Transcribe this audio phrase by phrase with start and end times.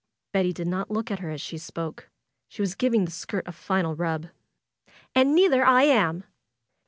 [0.33, 2.09] Betty did not look at her as she spoke.
[2.47, 4.29] She was giving the skirt a final rub.
[5.13, 6.23] "And neither I am